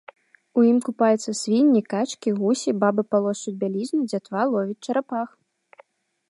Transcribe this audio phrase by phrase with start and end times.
[0.59, 5.29] У ім купаюцца свінні, качкі, гусі, бабы палошчуць бялізну, дзятва ловіць чарапах!